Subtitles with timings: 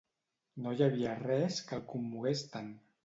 [0.63, 2.73] No hi havia res que el commogués tant